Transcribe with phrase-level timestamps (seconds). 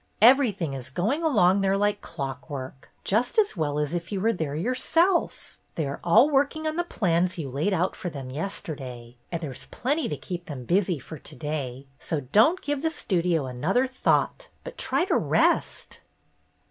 [0.19, 4.33] Everything is going along there like clock work, just as well as if you were
[4.33, 5.59] there your self.
[5.75, 9.67] They are all working on the plans you laid out for them yesterday, and there's
[9.67, 14.47] plenty to keep them busy for to day, so don't give the Studio another thought,
[14.63, 15.99] but try to rest."